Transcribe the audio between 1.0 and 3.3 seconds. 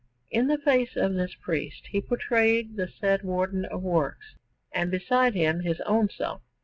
this priest he portrayed the said